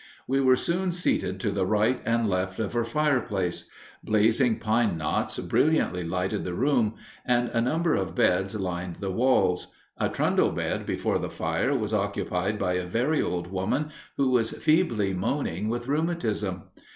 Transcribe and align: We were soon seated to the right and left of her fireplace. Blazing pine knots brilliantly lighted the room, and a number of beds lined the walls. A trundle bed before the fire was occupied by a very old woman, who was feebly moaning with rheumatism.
We 0.25 0.41
were 0.41 0.55
soon 0.55 0.91
seated 0.93 1.39
to 1.41 1.51
the 1.51 1.63
right 1.67 2.01
and 2.05 2.27
left 2.27 2.57
of 2.57 2.73
her 2.73 2.83
fireplace. 2.83 3.65
Blazing 4.03 4.57
pine 4.57 4.97
knots 4.97 5.37
brilliantly 5.37 6.03
lighted 6.03 6.43
the 6.43 6.55
room, 6.55 6.95
and 7.23 7.49
a 7.49 7.61
number 7.61 7.93
of 7.93 8.15
beds 8.15 8.59
lined 8.59 8.95
the 8.95 9.11
walls. 9.11 9.67
A 9.99 10.09
trundle 10.09 10.53
bed 10.53 10.87
before 10.87 11.19
the 11.19 11.29
fire 11.29 11.75
was 11.77 11.93
occupied 11.93 12.57
by 12.57 12.73
a 12.73 12.87
very 12.87 13.21
old 13.21 13.51
woman, 13.51 13.91
who 14.17 14.31
was 14.31 14.49
feebly 14.53 15.13
moaning 15.13 15.69
with 15.69 15.87
rheumatism. 15.87 16.63